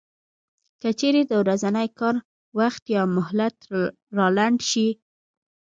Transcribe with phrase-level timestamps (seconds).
[0.81, 2.15] که چېرې د ورځني کار
[2.59, 3.55] وخت یا مهلت
[4.17, 4.87] را لنډ شي